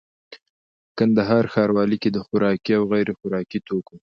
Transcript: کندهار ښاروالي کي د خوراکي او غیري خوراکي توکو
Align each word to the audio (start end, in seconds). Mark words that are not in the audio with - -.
کندهار 0.97 1.45
ښاروالي 1.53 1.97
کي 2.03 2.09
د 2.13 2.17
خوراکي 2.25 2.71
او 2.79 2.83
غیري 2.91 3.13
خوراکي 3.19 3.59
توکو 3.67 3.95